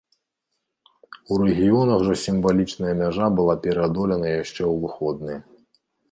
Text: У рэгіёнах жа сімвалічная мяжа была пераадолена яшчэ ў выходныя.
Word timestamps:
У 1.33 1.35
рэгіёнах 1.41 1.99
жа 2.07 2.15
сімвалічная 2.25 2.93
мяжа 3.01 3.27
была 3.39 3.55
пераадолена 3.65 4.27
яшчэ 4.43 4.57
ў 4.57 4.73
выходныя. 4.87 5.39